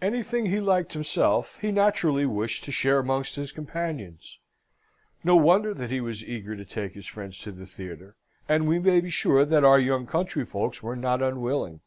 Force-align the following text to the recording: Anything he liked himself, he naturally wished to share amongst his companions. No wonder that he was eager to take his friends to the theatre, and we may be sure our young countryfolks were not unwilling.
Anything 0.00 0.46
he 0.46 0.60
liked 0.60 0.94
himself, 0.94 1.58
he 1.60 1.70
naturally 1.70 2.24
wished 2.24 2.64
to 2.64 2.72
share 2.72 3.00
amongst 3.00 3.34
his 3.34 3.52
companions. 3.52 4.38
No 5.22 5.36
wonder 5.36 5.74
that 5.74 5.90
he 5.90 6.00
was 6.00 6.24
eager 6.24 6.56
to 6.56 6.64
take 6.64 6.94
his 6.94 7.06
friends 7.06 7.38
to 7.40 7.52
the 7.52 7.66
theatre, 7.66 8.16
and 8.48 8.66
we 8.66 8.78
may 8.78 9.02
be 9.02 9.10
sure 9.10 9.40
our 9.54 9.78
young 9.78 10.06
countryfolks 10.06 10.82
were 10.82 10.96
not 10.96 11.20
unwilling. 11.20 11.82